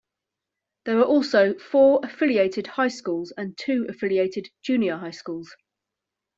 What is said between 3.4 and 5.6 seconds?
two affiliated junior high schools.